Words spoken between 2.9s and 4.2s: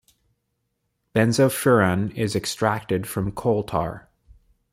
from coal tar.